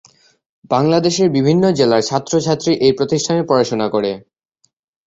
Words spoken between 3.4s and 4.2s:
পড়াশোনা করে।